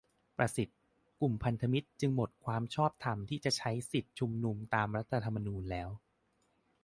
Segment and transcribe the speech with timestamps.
[0.37, 0.79] ประสิทธิ์
[1.19, 5.89] :"กลุ่มพันธมิตรจึงหมดความชอบธรรมที่จะใช้สิทธิชุมนุมตามรัฐธรรมนูญแล้ว"